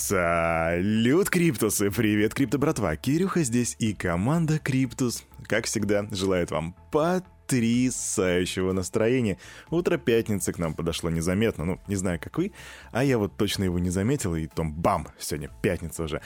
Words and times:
Салют, 0.00 1.28
Криптусы! 1.28 1.90
Привет, 1.90 2.32
Крипто 2.32 2.56
братва! 2.56 2.94
Кирюха 2.94 3.42
здесь 3.42 3.74
и 3.80 3.92
команда 3.92 4.60
Криптус, 4.60 5.24
как 5.48 5.66
всегда, 5.66 6.06
желает 6.12 6.52
вам 6.52 6.76
потрясающего 6.92 8.72
настроения. 8.72 9.38
Утро 9.70 9.98
пятницы 9.98 10.52
к 10.52 10.58
нам 10.58 10.74
подошло 10.74 11.10
незаметно, 11.10 11.64
ну, 11.64 11.80
не 11.88 11.96
знаю, 11.96 12.20
как 12.20 12.38
вы, 12.38 12.52
а 12.92 13.02
я 13.02 13.18
вот 13.18 13.36
точно 13.36 13.64
его 13.64 13.80
не 13.80 13.90
заметил, 13.90 14.36
и 14.36 14.46
том 14.46 14.72
бам, 14.72 15.08
сегодня 15.18 15.50
пятница 15.62 16.04
уже. 16.04 16.22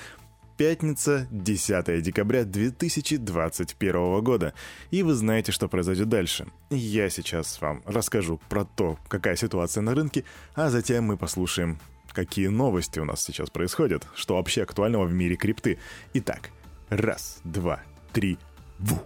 Пятница, 0.59 1.27
10 1.31 2.03
декабря 2.03 2.45
2021 2.45 4.23
года. 4.23 4.53
И 4.91 5.03
вы 5.03 5.15
знаете, 5.15 5.51
что 5.51 5.67
произойдет 5.67 6.11
дальше. 6.11 6.47
Я 6.69 7.09
сейчас 7.09 7.59
вам 7.63 7.83
расскажу 7.87 8.39
про 8.51 8.67
то, 8.67 8.99
какая 9.09 9.35
ситуация 9.35 9.81
на 9.81 9.95
рынке, 9.95 10.25
а 10.55 10.69
затем 10.69 11.05
мы 11.05 11.17
послушаем 11.17 11.79
какие 12.13 12.49
новости 12.49 12.99
у 12.99 13.05
нас 13.05 13.23
сейчас 13.23 13.51
происходят, 13.51 14.07
что 14.15 14.37
вообще 14.37 14.63
актуального 14.63 15.05
в 15.05 15.13
мире 15.13 15.37
крипты. 15.37 15.79
Итак, 16.15 16.51
раз, 16.89 17.41
два, 17.45 17.81
три, 18.13 18.39
ву. 18.79 18.99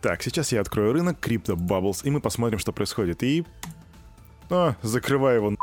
Так, 0.00 0.22
сейчас 0.22 0.52
я 0.52 0.60
открою 0.60 0.92
рынок 0.92 1.18
Crypto 1.20 1.56
Bubbles, 1.56 2.00
и 2.04 2.10
мы 2.10 2.20
посмотрим, 2.20 2.58
что 2.58 2.72
происходит. 2.72 3.22
И... 3.22 3.44
А, 4.50 4.76
закрываю 4.82 5.36
его. 5.36 5.56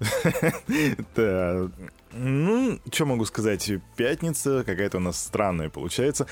Ну, 2.12 2.80
что 2.92 3.06
могу 3.06 3.24
сказать? 3.24 3.70
Пятница 3.94 4.64
какая-то 4.64 4.96
у 4.96 5.00
нас 5.00 5.16
странная 5.16 5.70
получается 5.70 6.26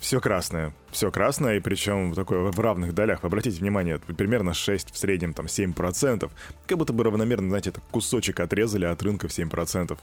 все 0.00 0.20
красное. 0.20 0.72
Все 0.90 1.10
красное, 1.10 1.56
и 1.56 1.60
причем 1.60 2.14
такое 2.14 2.50
в 2.50 2.60
равных 2.60 2.94
долях. 2.94 3.24
Обратите 3.24 3.60
внимание, 3.60 3.98
примерно 3.98 4.54
6, 4.54 4.92
в 4.92 4.98
среднем 4.98 5.34
там 5.34 5.46
7%. 5.46 6.30
Как 6.66 6.78
будто 6.78 6.92
бы 6.92 7.04
равномерно, 7.04 7.48
знаете, 7.48 7.72
кусочек 7.90 8.40
отрезали 8.40 8.84
от 8.84 9.02
рынка 9.02 9.28
в 9.28 9.30
7%. 9.30 9.98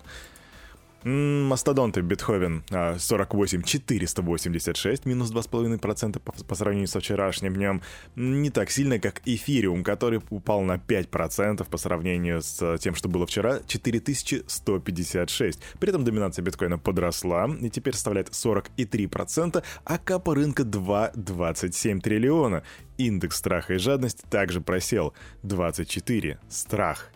Мастодонты 1.03 2.01
Бетховен 2.01 2.63
48 2.69 3.63
486, 3.63 5.05
минус 5.05 5.33
2,5% 5.33 6.19
по, 6.19 6.31
по 6.31 6.55
сравнению 6.55 6.87
со 6.87 6.99
вчерашним 7.01 7.55
днем. 7.55 7.81
Не 8.15 8.49
так 8.49 8.71
сильно, 8.71 8.99
как 8.99 9.21
Эфириум, 9.25 9.83
который 9.83 10.21
упал 10.29 10.61
на 10.61 10.75
5% 10.75 11.69
по 11.69 11.77
сравнению 11.77 12.41
с 12.41 12.77
тем, 12.77 12.95
что 12.95 13.09
было 13.09 13.25
вчера, 13.25 13.59
4156. 13.67 15.59
При 15.79 15.89
этом 15.89 16.05
доминация 16.05 16.43
биткоина 16.43 16.77
подросла 16.77 17.49
и 17.61 17.69
теперь 17.69 17.95
составляет 17.95 18.29
43%, 18.29 19.63
а 19.83 19.97
капа 19.97 20.35
рынка 20.35 20.63
2,27 20.63 21.99
триллиона. 21.99 22.63
Индекс 22.97 23.37
страха 23.37 23.73
и 23.73 23.77
жадности 23.77 24.23
также 24.29 24.61
просел 24.61 25.13
24. 25.41 26.39
Страх. 26.47 27.11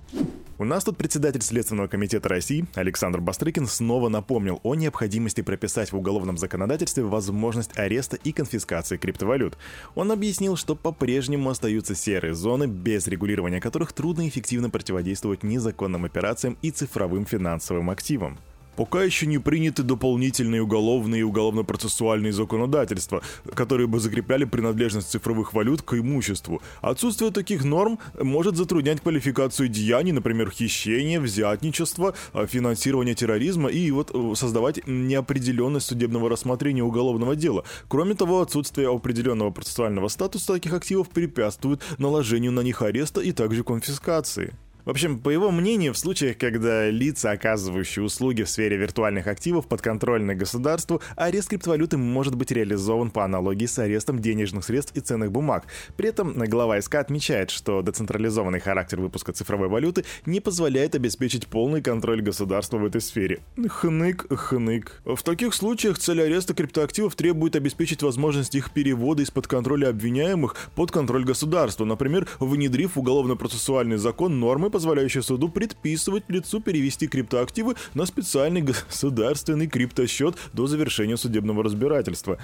У 0.60 0.66
нас 0.66 0.84
тут 0.84 0.98
председатель 0.98 1.44
Следственного 1.44 1.88
комитета 1.88 2.30
России 2.30 2.66
Александр 2.74 3.22
Бастрыкин 3.22 3.68
снова 3.68 4.10
напомнил 4.10 4.60
о 4.64 4.74
необходимости 4.74 5.42
прописать 5.42 5.92
в 5.92 5.98
уголовном 5.98 6.40
законодательстве 6.40 7.04
возможность 7.04 7.78
ареста 7.78 8.16
и 8.16 8.32
конфискации 8.32 8.98
криптовалют. 8.98 9.56
Он 9.94 10.12
объяснил, 10.12 10.56
что 10.56 10.76
по-прежнему 10.76 11.52
остаются 11.52 11.94
серые 11.94 12.34
зоны, 12.34 12.66
без 12.66 13.06
регулирования 13.06 13.62
которых 13.62 13.94
трудно 13.94 14.28
эффективно 14.28 14.72
противодействовать 14.72 15.44
незаконным 15.44 16.06
операциям 16.06 16.58
и 16.64 16.72
цифровым 16.72 17.28
финансовым 17.28 17.92
активам. 17.92 18.40
Пока 18.78 19.04
еще 19.04 19.26
не 19.26 19.40
приняты 19.40 19.82
дополнительные 19.82 20.62
уголовные 20.62 21.22
и 21.22 21.24
уголовно-процессуальные 21.24 22.32
законодательства, 22.32 23.24
которые 23.56 23.88
бы 23.88 24.00
закрепляли 24.00 24.46
принадлежность 24.46 25.10
цифровых 25.10 25.54
валют 25.54 25.82
к 25.82 25.96
имуществу. 25.96 26.62
Отсутствие 26.82 27.32
таких 27.32 27.64
норм 27.64 27.98
может 28.22 28.56
затруднять 28.56 29.02
квалификацию 29.02 29.68
деяний, 29.68 30.12
например, 30.12 30.52
хищение, 30.52 31.20
взятничество, 31.20 32.14
а, 32.34 32.46
финансирование 32.46 33.16
терроризма 33.16 33.70
и 33.70 33.90
вот 33.90 34.12
э, 34.14 34.34
создавать 34.36 34.86
неопределенность 34.86 35.88
судебного 35.88 36.30
рассмотрения 36.30 36.84
уголовного 36.84 37.36
дела. 37.36 37.64
Кроме 37.88 38.14
того, 38.14 38.42
отсутствие 38.42 38.94
определенного 38.94 39.50
процессуального 39.50 40.08
статуса 40.08 40.54
таких 40.54 40.74
активов 40.74 41.10
препятствует 41.10 41.82
наложению 41.98 42.52
на 42.52 42.62
них 42.62 42.84
ареста 42.84 43.22
и 43.22 43.32
также 43.32 43.64
конфискации. 43.64 44.54
В 44.88 44.90
общем, 44.90 45.20
по 45.20 45.30
его 45.30 45.52
мнению, 45.52 45.94
в 45.94 45.98
случаях, 45.98 46.38
когда 46.38 46.90
лица, 46.90 47.32
оказывающие 47.32 48.06
услуги 48.06 48.44
в 48.44 48.50
сфере 48.50 48.78
виртуальных 48.78 49.28
активов, 49.28 49.68
подконтрольны 49.68 50.34
государству, 50.34 51.02
арест 51.18 51.50
криптовалюты 51.50 51.98
может 51.98 52.36
быть 52.36 52.52
реализован 52.52 53.12
по 53.12 53.26
аналогии 53.26 53.66
с 53.66 53.78
арестом 53.80 54.20
денежных 54.20 54.64
средств 54.64 54.96
и 54.96 55.02
ценных 55.02 55.30
бумаг. 55.30 55.66
При 55.98 56.08
этом 56.08 56.32
глава 56.36 56.80
СК 56.82 56.96
отмечает, 56.96 57.50
что 57.50 57.82
децентрализованный 57.82 58.62
характер 58.62 59.02
выпуска 59.02 59.34
цифровой 59.34 59.68
валюты 59.68 60.06
не 60.26 60.40
позволяет 60.40 60.96
обеспечить 60.96 61.48
полный 61.48 61.82
контроль 61.82 62.22
государства 62.22 62.78
в 62.78 62.86
этой 62.86 63.02
сфере. 63.02 63.42
Хнык, 63.68 64.34
хнык. 64.34 65.02
В 65.04 65.22
таких 65.22 65.54
случаях 65.54 66.00
цель 66.00 66.22
ареста 66.22 66.54
криптоактивов 66.54 67.14
требует 67.16 67.58
обеспечить 67.58 68.04
возможность 68.04 68.56
их 68.56 68.72
перевода 68.72 69.22
из-под 69.24 69.48
контроля 69.48 69.90
обвиняемых 69.90 70.56
под 70.76 70.92
контроль 70.92 71.26
государства, 71.26 71.84
например, 71.84 72.26
внедрив 72.40 72.98
уголовно-процессуальный 72.98 73.98
закон 73.98 74.40
нормы, 74.40 74.77
позволяющая 74.78 75.24
суду 75.24 75.50
предписывать 75.50 76.26
лицу 76.28 76.62
перевести 76.62 77.08
криптоактивы 77.08 77.74
на 77.96 78.06
специальный 78.06 78.62
государственный 78.62 79.66
криптосчет 79.66 80.36
до 80.54 80.68
завершения 80.68 81.18
судебного 81.18 81.64
разбирательства. 81.64 82.38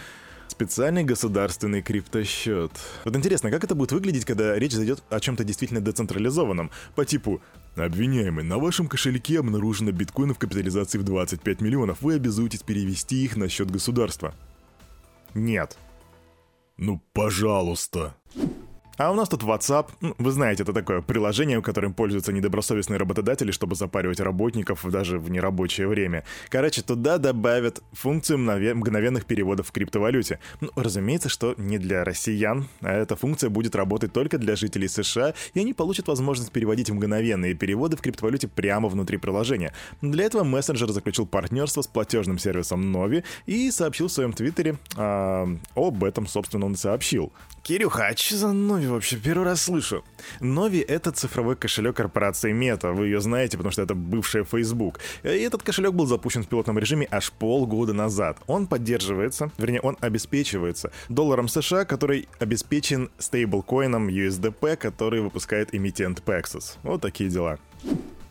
Специальный 0.47 1.03
государственный 1.03 1.83
криптосчет. 1.83 2.71
Вот 3.05 3.15
интересно, 3.15 3.51
как 3.51 3.63
это 3.63 3.75
будет 3.75 3.91
выглядеть, 3.91 4.25
когда 4.25 4.57
речь 4.57 4.71
зайдет 4.71 5.03
о 5.11 5.19
чем-то 5.19 5.43
действительно 5.43 5.79
децентрализованном? 5.79 6.71
По 6.95 7.05
типу 7.05 7.39
Обвиняемый, 7.75 8.43
на 8.43 8.57
вашем 8.57 8.87
кошельке 8.87 9.39
обнаружено 9.39 9.91
биткоинов 9.91 10.39
капитализации 10.39 10.97
в 10.97 11.03
25 11.03 11.61
миллионов. 11.61 12.01
Вы 12.01 12.15
обязуетесь 12.15 12.63
перевести 12.63 13.23
их 13.23 13.35
на 13.35 13.47
счет 13.47 13.69
государства. 13.69 14.33
Нет. 15.35 15.77
Ну, 16.77 16.99
пожалуйста. 17.13 18.15
А 18.95 19.11
у 19.11 19.15
нас 19.15 19.27
тут 19.27 19.41
WhatsApp. 19.41 19.87
Вы 20.19 20.31
знаете, 20.31 20.61
это 20.61 20.71
такое 20.71 21.01
приложение, 21.01 21.61
которым 21.63 21.93
пользуются 21.93 22.31
недобросовестные 22.31 22.97
работодатели, 22.97 23.49
чтобы 23.49 23.75
запаривать 23.75 24.19
работников 24.19 24.87
даже 24.87 25.17
в 25.17 25.31
нерабочее 25.31 25.87
время. 25.87 26.23
Короче, 26.49 26.83
туда 26.83 27.17
добавят 27.17 27.81
функцию 27.91 28.37
мгновенных 28.37 29.25
переводов 29.25 29.67
в 29.69 29.71
криптовалюте. 29.71 30.39
Ну, 30.61 30.69
разумеется, 30.75 31.27
что 31.27 31.55
не 31.57 31.79
для 31.79 32.03
россиян, 32.03 32.67
а 32.81 32.93
эта 32.93 33.15
функция 33.15 33.49
будет 33.49 33.75
работать 33.75 34.13
только 34.13 34.37
для 34.37 34.55
жителей 34.55 34.87
США, 34.87 35.33
и 35.55 35.59
они 35.59 35.73
получат 35.73 36.07
возможность 36.07 36.51
переводить 36.51 36.91
мгновенные 36.91 37.55
переводы 37.55 37.97
в 37.97 38.01
криптовалюте 38.01 38.47
прямо 38.47 38.89
внутри 38.89 39.17
приложения. 39.17 39.73
Для 40.01 40.25
этого 40.25 40.43
мессенджер 40.43 40.91
заключил 40.91 41.25
партнерство 41.25 41.81
с 41.81 41.87
платежным 41.87 42.37
сервисом 42.37 42.95
Novi 42.95 43.23
и 43.47 43.71
сообщил 43.71 44.07
в 44.07 44.11
своем 44.11 44.33
твиттере 44.33 44.77
а, 44.95 45.47
об 45.73 46.03
этом, 46.03 46.27
собственно, 46.27 46.67
он 46.67 46.75
сообщил. 46.75 47.31
Кирюха, 47.63 48.13
что 48.15 48.35
за 48.35 48.47
Novi 48.47 48.82
вообще? 48.87 49.17
Первый 49.17 49.45
раз 49.45 49.61
слышу. 49.61 50.03
Novi— 50.39 50.83
это 50.87 51.11
цифровой 51.11 51.55
кошелек 51.55 51.95
корпорации 51.97 52.53
Meta. 52.53 52.93
Вы 52.93 53.07
ее 53.07 53.21
знаете, 53.21 53.57
потому 53.57 53.71
что 53.71 53.81
это 53.81 53.95
бывшая 53.95 54.43
Facebook. 54.43 54.99
И 55.23 55.27
этот 55.27 55.63
кошелек 55.63 55.93
был 55.93 56.05
запущен 56.05 56.43
в 56.43 56.47
пилотном 56.47 56.79
режиме 56.79 57.07
аж 57.11 57.31
полгода 57.31 57.93
назад. 57.93 58.37
Он 58.47 58.67
поддерживается, 58.67 59.51
вернее, 59.57 59.81
он 59.81 59.97
обеспечивается 59.99 60.91
долларом 61.09 61.47
США, 61.47 61.85
который 61.85 62.27
обеспечен 62.39 63.09
стейблкоином 63.17 64.07
USDP, 64.09 64.75
который 64.75 65.21
выпускает 65.21 65.73
эмитент 65.73 66.21
Paxos. 66.25 66.77
Вот 66.83 67.01
такие 67.01 67.29
дела. 67.29 67.59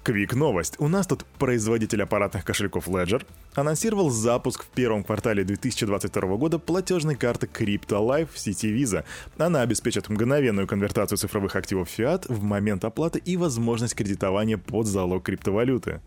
Квик 0.02 0.34
новость. 0.34 0.74
У 0.80 0.88
нас 0.88 1.06
тут 1.06 1.24
производитель 1.38 2.02
аппаратных 2.02 2.44
кошельков 2.44 2.88
Ledger 2.88 3.24
анонсировал 3.54 4.10
запуск 4.10 4.64
в 4.64 4.66
первом 4.66 5.04
квартале 5.04 5.44
2022 5.44 6.36
года 6.38 6.58
платежной 6.58 7.14
карты 7.14 7.46
CryptoLife 7.46 8.28
в 8.32 8.36
сети 8.36 8.66
Visa. 8.74 9.04
Она 9.38 9.60
обеспечит 9.60 10.08
мгновенную 10.08 10.66
конвертацию 10.66 11.18
цифровых 11.18 11.54
активов 11.54 11.88
Fiat 11.88 12.24
в 12.26 12.42
момент 12.42 12.84
оплаты 12.84 13.20
и 13.20 13.36
возможность 13.36 13.94
кредитования 13.94 14.58
под 14.58 14.88
залог 14.88 15.22
криптовалюты. 15.22 16.00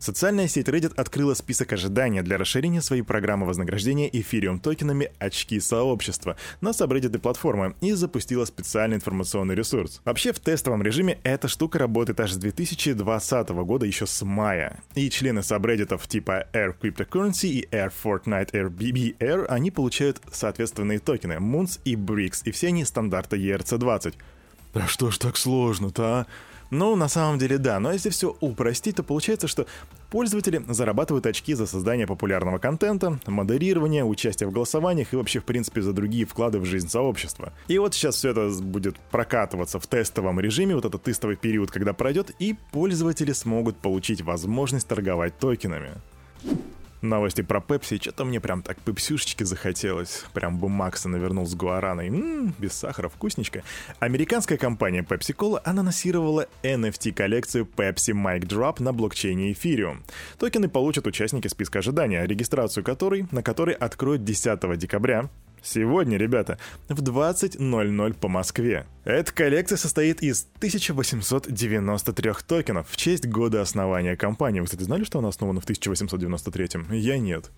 Социальная 0.00 0.48
сеть 0.48 0.66
Reddit 0.66 0.94
открыла 0.96 1.34
список 1.34 1.74
ожидания 1.74 2.22
для 2.22 2.38
расширения 2.38 2.80
своей 2.80 3.02
программы 3.02 3.44
вознаграждения 3.44 4.08
эфириум 4.10 4.58
токенами 4.58 5.12
«Очки 5.18 5.60
сообщества» 5.60 6.38
на 6.62 6.72
сабреддиты 6.72 7.18
платформы 7.18 7.74
и 7.82 7.92
запустила 7.92 8.46
специальный 8.46 8.96
информационный 8.96 9.54
ресурс. 9.54 10.00
Вообще 10.06 10.32
в 10.32 10.40
тестовом 10.40 10.82
режиме 10.82 11.18
эта 11.22 11.48
штука 11.48 11.78
работает 11.78 12.18
аж 12.18 12.32
с 12.32 12.38
2020 12.38 13.50
года, 13.50 13.84
еще 13.84 14.06
с 14.06 14.24
мая. 14.24 14.82
И 14.94 15.10
члены 15.10 15.42
сабреддитов 15.42 16.08
типа 16.08 16.46
Air 16.54 16.74
Cryptocurrency 16.80 17.48
и 17.48 17.68
Air 17.70 17.92
Fortnite 18.02 18.52
Air 18.52 18.70
BBR, 18.70 19.44
они 19.48 19.70
получают 19.70 20.22
соответственные 20.32 21.00
токены 21.00 21.34
Moons 21.34 21.78
и 21.84 21.94
Bricks, 21.94 22.40
и 22.46 22.52
все 22.52 22.68
они 22.68 22.86
стандарта 22.86 23.36
ERC-20. 23.36 24.14
Да 24.72 24.86
что 24.86 25.10
ж 25.10 25.18
так 25.18 25.36
сложно-то, 25.36 26.04
а? 26.04 26.26
Ну, 26.70 26.94
на 26.94 27.08
самом 27.08 27.38
деле, 27.38 27.58
да. 27.58 27.80
Но 27.80 27.92
если 27.92 28.10
все 28.10 28.36
упростить, 28.40 28.96
то 28.96 29.02
получается, 29.02 29.48
что 29.48 29.66
пользователи 30.10 30.62
зарабатывают 30.68 31.26
очки 31.26 31.54
за 31.54 31.66
создание 31.66 32.06
популярного 32.06 32.58
контента, 32.58 33.18
модерирование, 33.26 34.04
участие 34.04 34.48
в 34.48 34.52
голосованиях 34.52 35.12
и 35.12 35.16
вообще, 35.16 35.40
в 35.40 35.44
принципе, 35.44 35.82
за 35.82 35.92
другие 35.92 36.26
вклады 36.26 36.58
в 36.60 36.64
жизнь 36.64 36.88
сообщества. 36.88 37.52
И 37.66 37.78
вот 37.78 37.94
сейчас 37.94 38.16
все 38.16 38.30
это 38.30 38.50
будет 38.62 38.98
прокатываться 39.10 39.80
в 39.80 39.86
тестовом 39.86 40.38
режиме, 40.38 40.76
вот 40.76 40.84
этот 40.84 41.02
тестовый 41.02 41.36
период, 41.36 41.70
когда 41.70 41.92
пройдет, 41.92 42.30
и 42.38 42.56
пользователи 42.70 43.32
смогут 43.32 43.76
получить 43.76 44.22
возможность 44.22 44.86
торговать 44.86 45.38
токенами. 45.38 45.90
Новости 47.02 47.40
про 47.40 47.60
Пепси, 47.60 47.98
что-то 47.98 48.26
мне 48.26 48.40
прям 48.40 48.62
так 48.62 48.78
пепсюшечки 48.78 49.44
захотелось. 49.44 50.24
Прям 50.34 50.58
бы 50.58 50.68
Макса 50.68 51.08
навернул 51.08 51.46
с 51.46 51.54
гуараной. 51.54 52.10
Ммм, 52.10 52.54
без 52.58 52.74
сахара, 52.74 53.08
вкусничка. 53.08 53.62
Американская 54.00 54.58
компания 54.58 55.00
Pepsi 55.00 55.34
Cola 55.34 55.60
анонсировала 55.64 56.46
NFT-коллекцию 56.62 57.66
Pepsi 57.74 58.12
Mic 58.12 58.40
Drop 58.40 58.82
на 58.82 58.92
блокчейне 58.92 59.52
Ethereum. 59.52 60.02
Токены 60.38 60.68
получат 60.68 61.06
участники 61.06 61.48
списка 61.48 61.78
ожидания, 61.78 62.26
регистрацию 62.26 62.84
которой, 62.84 63.26
на 63.30 63.42
которой 63.42 63.74
откроют 63.74 64.22
10 64.24 64.78
декабря 64.78 65.30
Сегодня, 65.62 66.16
ребята, 66.16 66.58
в 66.88 67.02
20.00 67.02 68.14
по 68.14 68.28
Москве. 68.28 68.86
Эта 69.04 69.32
коллекция 69.32 69.76
состоит 69.76 70.22
из 70.22 70.46
1893 70.56 72.32
токенов 72.46 72.88
в 72.88 72.96
честь 72.96 73.26
года 73.26 73.60
основания 73.62 74.16
компании. 74.16 74.60
Вы, 74.60 74.66
кстати, 74.66 74.82
знали, 74.82 75.04
что 75.04 75.18
она 75.18 75.28
основана 75.28 75.60
в 75.60 75.64
1893? 75.64 76.98
Я 76.98 77.18
нет. 77.18 77.50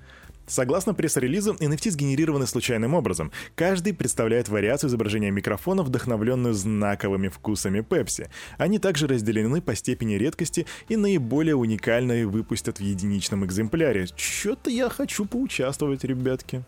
Согласно 0.46 0.92
пресс-релизу, 0.92 1.54
NFT 1.54 1.92
сгенерированы 1.92 2.46
случайным 2.46 2.94
образом. 2.94 3.30
Каждый 3.54 3.94
представляет 3.94 4.48
вариацию 4.48 4.88
изображения 4.88 5.30
микрофона, 5.30 5.82
вдохновленную 5.82 6.52
знаковыми 6.52 7.28
вкусами 7.28 7.80
Pepsi. 7.80 8.28
Они 8.58 8.78
также 8.78 9.06
разделены 9.06 9.62
по 9.62 9.74
степени 9.76 10.14
редкости 10.14 10.66
и 10.88 10.96
наиболее 10.96 11.54
уникальные 11.54 12.26
выпустят 12.26 12.78
в 12.78 12.82
единичном 12.82 13.44
экземпляре. 13.44 14.08
Чё-то 14.16 14.68
я 14.68 14.88
хочу 14.88 15.26
поучаствовать, 15.26 16.04
ребятки. 16.04 16.64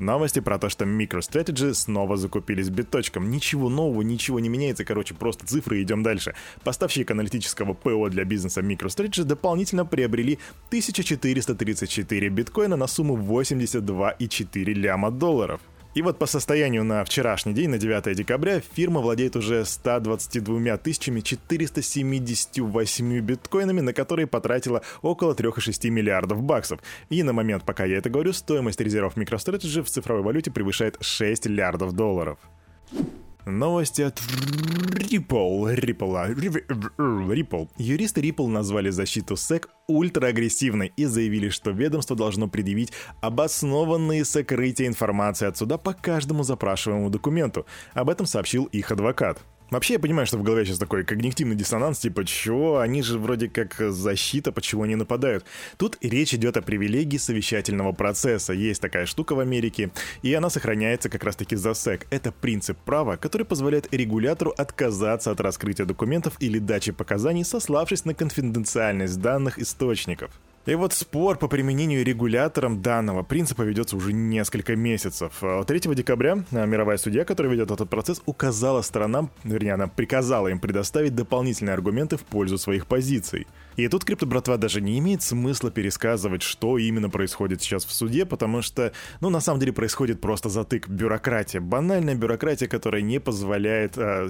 Новости 0.00 0.40
про 0.40 0.58
то, 0.58 0.70
что 0.70 0.86
MicroStrategy 0.86 1.74
снова 1.74 2.16
закупились 2.16 2.70
биточком. 2.70 3.30
Ничего 3.30 3.68
нового, 3.68 4.00
ничего 4.00 4.40
не 4.40 4.48
меняется, 4.48 4.82
короче, 4.82 5.12
просто 5.14 5.46
цифры, 5.46 5.82
идем 5.82 6.02
дальше. 6.02 6.34
Поставщик 6.64 7.10
аналитического 7.10 7.74
ПО 7.74 8.08
для 8.08 8.24
бизнеса 8.24 8.62
MicroStrategy 8.62 9.24
дополнительно 9.24 9.84
приобрели 9.84 10.38
1434 10.68 12.28
биткоина 12.30 12.76
на 12.76 12.86
сумму 12.86 13.18
82,4 13.18 14.72
ляма 14.72 15.10
долларов. 15.10 15.60
И 15.92 16.02
вот 16.02 16.18
по 16.18 16.26
состоянию 16.26 16.84
на 16.84 17.04
вчерашний 17.04 17.52
день, 17.52 17.70
на 17.70 17.78
9 17.78 18.14
декабря, 18.16 18.60
фирма 18.60 19.00
владеет 19.00 19.34
уже 19.34 19.64
122 19.64 20.78
478 21.22 23.20
биткоинами, 23.20 23.80
на 23.80 23.92
которые 23.92 24.28
потратила 24.28 24.82
около 25.02 25.34
3,6 25.34 25.90
миллиардов 25.90 26.42
баксов. 26.42 26.80
И 27.08 27.24
на 27.24 27.32
момент, 27.32 27.64
пока 27.64 27.84
я 27.84 27.98
это 27.98 28.08
говорю, 28.08 28.32
стоимость 28.32 28.80
резервов 28.80 29.16
MicroStrategy 29.16 29.82
в 29.82 29.90
цифровой 29.90 30.22
валюте 30.22 30.52
превышает 30.52 30.96
6 31.00 31.46
миллиардов 31.46 31.92
долларов. 31.92 32.38
Новости 33.46 34.02
от 34.02 34.18
Ripple. 34.18 35.74
Ripple. 35.74 36.34
Ripple. 36.98 37.68
Юристы 37.78 38.20
Ripple 38.20 38.46
назвали 38.48 38.90
защиту 38.90 39.34
SEC 39.34 39.66
ультраагрессивной 39.88 40.92
и 40.96 41.06
заявили, 41.06 41.48
что 41.48 41.70
ведомство 41.70 42.16
должно 42.16 42.48
предъявить 42.48 42.92
обоснованные 43.20 44.24
сокрытия 44.24 44.86
информации 44.86 45.46
от 45.46 45.56
суда 45.56 45.78
по 45.78 45.92
каждому 45.92 46.42
запрашиваемому 46.42 47.10
документу. 47.10 47.66
Об 47.94 48.10
этом 48.10 48.26
сообщил 48.26 48.64
их 48.66 48.90
адвокат. 48.90 49.40
Вообще, 49.70 49.94
я 49.94 50.00
понимаю, 50.00 50.26
что 50.26 50.36
в 50.36 50.42
голове 50.42 50.64
сейчас 50.64 50.78
такой 50.78 51.04
когнитивный 51.04 51.54
диссонанс, 51.54 52.00
типа, 52.00 52.24
чего, 52.24 52.80
они 52.80 53.02
же 53.02 53.18
вроде 53.18 53.48
как 53.48 53.76
защита, 53.78 54.50
почему 54.50 54.82
они 54.82 54.96
нападают. 54.96 55.44
Тут 55.76 55.96
речь 56.00 56.34
идет 56.34 56.56
о 56.56 56.62
привилегии 56.62 57.18
совещательного 57.18 57.92
процесса. 57.92 58.52
Есть 58.52 58.80
такая 58.80 59.06
штука 59.06 59.34
в 59.34 59.40
Америке, 59.40 59.90
и 60.22 60.34
она 60.34 60.50
сохраняется 60.50 61.08
как 61.08 61.22
раз-таки 61.22 61.54
за 61.54 61.74
СЭК. 61.74 62.06
Это 62.10 62.32
принцип 62.32 62.78
права, 62.78 63.16
который 63.16 63.46
позволяет 63.46 63.92
регулятору 63.92 64.52
отказаться 64.56 65.30
от 65.30 65.40
раскрытия 65.40 65.86
документов 65.86 66.34
или 66.40 66.58
дачи 66.58 66.90
показаний, 66.90 67.44
сославшись 67.44 68.04
на 68.04 68.14
конфиденциальность 68.14 69.20
данных 69.20 69.58
источников. 69.60 70.32
И 70.66 70.74
вот 70.74 70.92
спор 70.92 71.38
по 71.38 71.48
применению 71.48 72.04
регулятором 72.04 72.82
данного 72.82 73.22
принципа 73.22 73.62
ведется 73.62 73.96
уже 73.96 74.12
несколько 74.12 74.76
месяцев. 74.76 75.32
3 75.40 75.64
а 75.66 75.94
декабря 75.94 76.44
а, 76.52 76.66
мировая 76.66 76.98
судья, 76.98 77.24
которая 77.24 77.52
ведет 77.52 77.70
этот 77.70 77.88
процесс, 77.88 78.20
указала 78.26 78.82
сторонам, 78.82 79.30
вернее, 79.42 79.72
она 79.72 79.86
приказала 79.86 80.48
им 80.48 80.60
предоставить 80.60 81.14
дополнительные 81.14 81.72
аргументы 81.72 82.18
в 82.18 82.24
пользу 82.24 82.58
своих 82.58 82.86
позиций. 82.86 83.46
И 83.76 83.88
тут 83.88 84.04
крипто 84.04 84.26
братва 84.26 84.58
даже 84.58 84.82
не 84.82 84.98
имеет 84.98 85.22
смысла 85.22 85.70
пересказывать, 85.70 86.42
что 86.42 86.76
именно 86.76 87.08
происходит 87.08 87.62
сейчас 87.62 87.86
в 87.86 87.92
суде, 87.92 88.26
потому 88.26 88.60
что, 88.60 88.92
ну, 89.20 89.30
на 89.30 89.40
самом 89.40 89.60
деле 89.60 89.72
происходит 89.72 90.20
просто 90.20 90.50
затык. 90.50 90.88
Бюрократия. 90.88 91.60
Банальная 91.60 92.14
бюрократия, 92.14 92.68
которая 92.68 93.00
не 93.00 93.18
позволяет 93.18 93.96
э, 93.96 94.28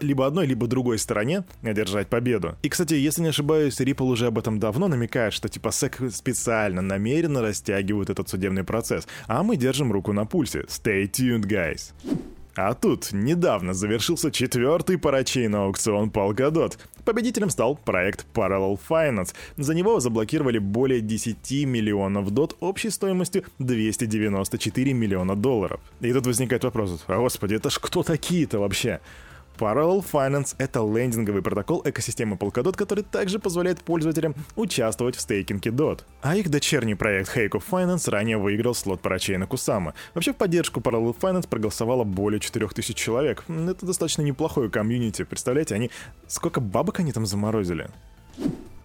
либо 0.00 0.26
одной, 0.26 0.46
либо 0.46 0.66
другой 0.66 0.98
стороне 0.98 1.44
одержать 1.62 2.08
победу. 2.08 2.56
И, 2.62 2.68
кстати, 2.68 2.94
если 2.94 3.22
не 3.22 3.28
ошибаюсь, 3.28 3.80
Ripple 3.80 4.06
уже 4.06 4.26
об 4.26 4.38
этом 4.38 4.58
давно 4.58 4.88
намекает, 4.88 5.32
что 5.32 5.48
типа 5.48 5.67
SEC 5.68 6.10
специально, 6.10 6.82
намеренно 6.82 7.42
растягивают 7.42 8.10
этот 8.10 8.28
судебный 8.28 8.64
процесс, 8.64 9.06
а 9.26 9.42
мы 9.42 9.56
держим 9.56 9.92
руку 9.92 10.12
на 10.12 10.24
пульсе. 10.24 10.60
Stay 10.68 11.10
tuned, 11.10 11.44
guys. 11.46 11.92
А 12.60 12.74
тут 12.74 13.12
недавно 13.12 13.72
завершился 13.72 14.32
четвертый 14.32 14.98
парачейный 14.98 15.60
аукцион 15.60 16.10
Polkadot. 16.10 16.76
Победителем 17.04 17.50
стал 17.50 17.76
проект 17.76 18.26
Parallel 18.34 18.80
Finance. 18.88 19.32
За 19.56 19.74
него 19.74 20.00
заблокировали 20.00 20.58
более 20.58 21.00
10 21.00 21.52
миллионов 21.66 22.32
дот 22.32 22.56
общей 22.58 22.90
стоимостью 22.90 23.44
294 23.60 24.92
миллиона 24.92 25.36
долларов. 25.36 25.80
И 26.00 26.12
тут 26.12 26.26
возникает 26.26 26.64
вопрос, 26.64 27.04
а 27.06 27.18
господи, 27.18 27.54
это 27.54 27.70
ж 27.70 27.78
кто 27.80 28.02
такие-то 28.02 28.58
вообще? 28.58 28.98
Parallel 29.58 30.04
Finance— 30.10 30.54
это 30.58 30.80
лендинговый 30.80 31.42
протокол 31.42 31.82
экосистемы 31.84 32.36
Polkadot, 32.36 32.76
который 32.76 33.02
также 33.02 33.40
позволяет 33.40 33.80
пользователям 33.82 34.34
участвовать 34.54 35.16
в 35.16 35.20
стейкинге 35.20 35.70
DOT. 35.70 36.02
А 36.22 36.36
их 36.36 36.48
дочерний 36.48 36.94
проект 36.94 37.36
Heiko 37.36 37.60
Finance 37.68 38.08
ранее 38.08 38.38
выиграл 38.38 38.74
слот 38.74 39.00
парачейна 39.00 39.46
Кусама. 39.46 39.94
Вообще 40.14 40.32
в 40.32 40.36
поддержку 40.36 40.80
Parallel 40.80 41.16
Finance 41.18 41.48
проголосовало 41.48 42.04
более 42.04 42.38
4000 42.38 42.94
человек. 42.94 43.44
Это 43.48 43.84
достаточно 43.84 44.22
неплохое 44.22 44.70
комьюнити. 44.70 45.24
Представляете, 45.24 45.74
они... 45.74 45.90
Сколько 46.28 46.60
бабок 46.60 47.00
они 47.00 47.12
там 47.12 47.26
заморозили? 47.26 47.90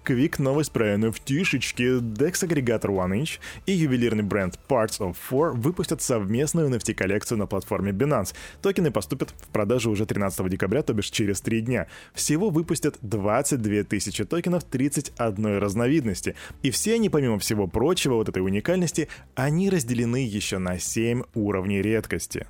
Quick 0.05 0.41
новость 0.41 0.71
про 0.73 0.95
NFT-шечки. 0.95 1.99
DEX-агрегатор 2.01 2.91
OneInch 2.91 3.39
и 3.65 3.71
ювелирный 3.71 4.23
бренд 4.23 4.59
Parts 4.67 4.99
of 4.99 5.15
Four 5.29 5.51
выпустят 5.51 6.01
совместную 6.01 6.69
NFT-коллекцию 6.69 7.37
на 7.37 7.45
платформе 7.45 7.93
Binance. 7.93 8.33
Токены 8.61 8.91
поступят 8.91 9.29
в 9.29 9.47
продажу 9.47 9.91
уже 9.91 10.05
13 10.05 10.49
декабря, 10.49 10.83
то 10.83 10.93
бишь 10.93 11.09
через 11.09 11.39
3 11.39 11.61
дня. 11.61 11.87
Всего 12.13 12.49
выпустят 12.49 12.97
22 13.01 13.83
тысячи 13.83 14.25
токенов 14.25 14.65
31 14.65 15.59
разновидности. 15.59 16.35
И 16.63 16.71
все 16.71 16.95
они, 16.95 17.07
помимо 17.07 17.39
всего 17.39 17.67
прочего, 17.67 18.15
вот 18.15 18.27
этой 18.27 18.43
уникальности, 18.43 19.07
они 19.35 19.69
разделены 19.69 20.25
еще 20.27 20.57
на 20.57 20.79
7 20.79 21.23
уровней 21.33 21.81
редкости. 21.81 22.45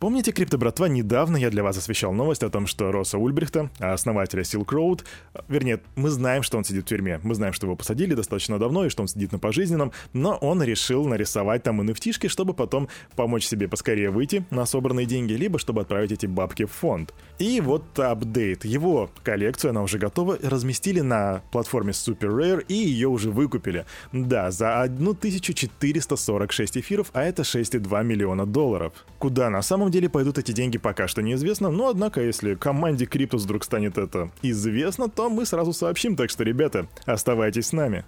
Помните, 0.00 0.32
крипто 0.32 0.56
братва, 0.56 0.88
недавно 0.88 1.36
я 1.36 1.50
для 1.50 1.62
вас 1.62 1.76
освещал 1.76 2.14
новость 2.14 2.42
о 2.42 2.48
том, 2.48 2.66
что 2.66 2.90
Росса 2.90 3.18
Ульбрихта, 3.18 3.68
основателя 3.80 4.44
Silk 4.44 4.68
Road, 4.68 5.04
вернее, 5.46 5.82
мы 5.94 6.08
знаем, 6.08 6.42
что 6.42 6.56
он 6.56 6.64
сидит 6.64 6.86
в 6.86 6.88
тюрьме, 6.88 7.20
мы 7.22 7.34
знаем, 7.34 7.52
что 7.52 7.66
его 7.66 7.76
посадили 7.76 8.14
достаточно 8.14 8.58
давно 8.58 8.86
и 8.86 8.88
что 8.88 9.02
он 9.02 9.08
сидит 9.08 9.30
на 9.30 9.38
пожизненном, 9.38 9.92
но 10.14 10.36
он 10.36 10.62
решил 10.62 11.04
нарисовать 11.04 11.64
там 11.64 11.82
nft 11.82 12.28
чтобы 12.30 12.54
потом 12.54 12.88
помочь 13.14 13.44
себе 13.44 13.68
поскорее 13.68 14.08
выйти 14.08 14.46
на 14.48 14.64
собранные 14.64 15.04
деньги, 15.04 15.34
либо 15.34 15.58
чтобы 15.58 15.82
отправить 15.82 16.12
эти 16.12 16.24
бабки 16.24 16.64
в 16.64 16.72
фонд. 16.72 17.12
И 17.38 17.60
вот 17.60 17.98
апдейт. 17.98 18.64
Его 18.64 19.10
коллекцию, 19.22 19.72
она 19.72 19.82
уже 19.82 19.98
готова, 19.98 20.38
разместили 20.42 21.00
на 21.00 21.42
платформе 21.52 21.92
Super 21.92 22.34
Rare 22.34 22.64
и 22.66 22.74
ее 22.74 23.08
уже 23.08 23.30
выкупили. 23.30 23.84
Да, 24.12 24.50
за 24.50 24.80
1446 24.80 26.78
эфиров, 26.78 27.10
а 27.12 27.22
это 27.22 27.42
6,2 27.42 28.02
миллиона 28.02 28.46
долларов. 28.46 28.94
Куда 29.18 29.50
на 29.50 29.60
самом 29.90 30.02
деле 30.02 30.08
пойдут 30.08 30.38
эти 30.38 30.52
деньги, 30.52 30.78
пока 30.78 31.08
что 31.08 31.20
неизвестно, 31.20 31.70
но 31.70 31.88
однако, 31.88 32.20
если 32.20 32.54
команде 32.54 33.06
Криптус 33.06 33.42
вдруг 33.42 33.64
станет 33.64 33.98
это 33.98 34.30
известно, 34.40 35.08
то 35.08 35.28
мы 35.28 35.44
сразу 35.44 35.72
сообщим, 35.72 36.14
так 36.14 36.30
что, 36.30 36.44
ребята, 36.44 36.86
оставайтесь 37.06 37.66
с 37.66 37.72
нами. 37.72 38.04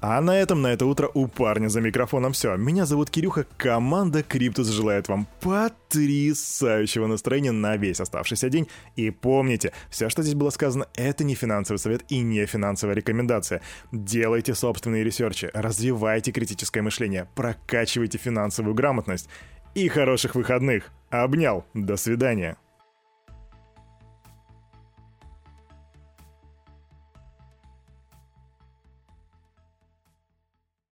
А 0.00 0.20
на 0.20 0.36
этом 0.36 0.62
на 0.62 0.72
это 0.72 0.86
утро 0.86 1.10
у 1.14 1.26
парня 1.26 1.68
за 1.68 1.80
микрофоном 1.80 2.32
все. 2.32 2.56
Меня 2.56 2.86
зовут 2.86 3.10
Кирюха, 3.10 3.46
команда 3.56 4.22
Криптус 4.22 4.68
желает 4.68 5.08
вам 5.08 5.26
потрясающего 5.40 7.06
настроения 7.06 7.52
на 7.52 7.76
весь 7.76 8.00
оставшийся 8.00 8.48
день. 8.48 8.68
И 8.96 9.10
помните, 9.10 9.72
все, 9.90 10.08
что 10.08 10.22
здесь 10.22 10.34
было 10.34 10.50
сказано, 10.50 10.86
это 10.94 11.24
не 11.24 11.34
финансовый 11.34 11.78
совет 11.78 12.02
и 12.08 12.20
не 12.20 12.46
финансовая 12.46 12.94
рекомендация. 12.94 13.60
Делайте 13.92 14.54
собственные 14.54 15.04
ресерчи, 15.04 15.50
развивайте 15.52 16.30
критическое 16.32 16.82
мышление, 16.82 17.26
прокачивайте 17.34 18.18
финансовую 18.18 18.74
грамотность 18.74 19.28
и 19.74 19.88
хороших 19.88 20.34
выходных. 20.34 20.90
Обнял. 21.10 21.64
До 21.74 21.96
свидания. 21.96 22.56